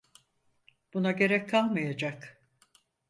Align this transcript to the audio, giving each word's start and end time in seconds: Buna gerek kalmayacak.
Buna 0.93 1.11
gerek 1.11 1.49
kalmayacak. 1.49 2.41